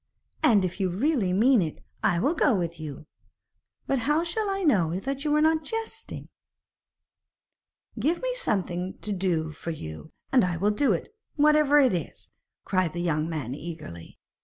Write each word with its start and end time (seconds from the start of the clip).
'And, 0.41 0.65
if 0.65 0.79
you 0.79 0.89
really 0.89 1.31
mean 1.31 1.61
it, 1.61 1.79
I 2.01 2.17
will 2.17 2.33
go 2.33 2.55
with 2.55 2.79
you. 2.79 3.05
But 3.85 3.99
how 3.99 4.23
shall 4.23 4.49
I 4.49 4.63
know 4.63 4.99
that 4.99 5.23
you 5.23 5.35
are 5.35 5.41
not 5.41 5.63
jesting?' 5.63 6.27
'Give 7.99 8.19
me 8.19 8.33
something 8.33 8.97
to 9.03 9.11
do 9.11 9.51
for 9.51 9.69
you, 9.69 10.11
and 10.31 10.43
I 10.43 10.57
will 10.57 10.71
do 10.71 10.91
it, 10.91 11.13
whatever 11.35 11.77
it 11.79 11.93
is,' 11.93 12.31
cried 12.65 12.93
the 12.93 12.99
young 13.01 13.29
man 13.29 13.53
eagerly. 13.53 14.17